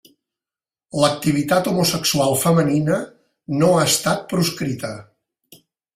L'activitat 1.01 1.69
homosexual 1.71 2.33
femenina 2.45 2.97
no 3.61 3.69
ha 3.75 3.87
estat 3.91 4.25
proscrita. 4.33 4.95